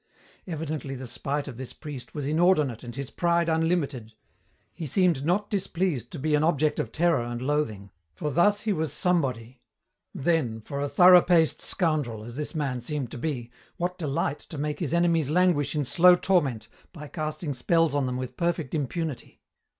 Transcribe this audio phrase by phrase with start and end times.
[0.47, 4.13] Evidently the spite of this priest was inordinate and his pride unlimited.
[4.73, 8.73] He seemed not displeased to be an object of terror and loathing, for thus he
[8.73, 9.61] was somebody.
[10.11, 14.57] Then, for a thorough paced scoundrel, as this man seemed to be, what delight to
[14.57, 19.43] make his enemies languish in slow torment by casting spells on them with perfect impunity.